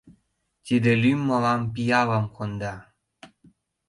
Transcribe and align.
Тиде 0.65 0.91
лӱм 1.01 1.19
мылам 1.27 1.61
пиалым 1.73 2.25
конда. 2.35 2.75